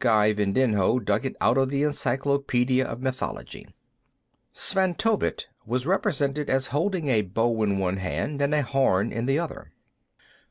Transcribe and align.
Guy 0.00 0.34
Vindinho 0.34 0.98
dug 1.02 1.24
it 1.24 1.34
out 1.40 1.56
of 1.56 1.70
the 1.70 1.82
'Encyclopedia 1.82 2.84
of 2.84 3.00
Mythology.' 3.00 3.74
Svantovit 4.52 5.46
was 5.64 5.86
represented 5.86 6.50
as 6.50 6.66
holding 6.66 7.08
a 7.08 7.22
bow 7.22 7.62
in 7.62 7.78
one 7.78 7.96
hand 7.96 8.42
and 8.42 8.52
a 8.54 8.60
horn 8.60 9.10
in 9.12 9.24
the 9.24 9.38
other." 9.38 9.72